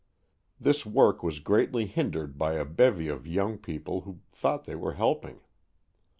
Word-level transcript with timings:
This 0.59 0.83
work 0.83 1.21
was 1.21 1.37
greatly 1.37 1.85
hindered 1.85 2.35
by 2.35 2.53
a 2.53 2.65
bevy 2.65 3.07
of 3.07 3.27
young 3.27 3.59
people 3.59 4.01
who 4.01 4.21
thought 4.33 4.65
they 4.65 4.73
were 4.73 4.93
helping. 4.93 5.41